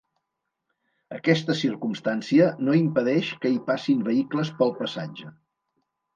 [1.17, 5.33] Aquesta circumstància no impedeix que hi passin vehicles pel passatge.